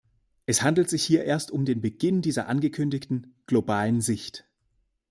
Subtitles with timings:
[0.47, 4.45] Es handelt sich hier erst um den Beginn dieser angekündigten "globalen Sicht".